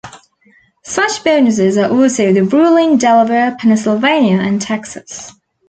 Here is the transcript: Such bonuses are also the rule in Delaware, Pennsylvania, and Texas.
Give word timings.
Such 0.81 1.23
bonuses 1.23 1.77
are 1.77 1.91
also 1.91 2.33
the 2.33 2.41
rule 2.43 2.75
in 2.75 2.97
Delaware, 2.97 3.55
Pennsylvania, 3.61 4.39
and 4.39 4.59
Texas. 4.59 5.31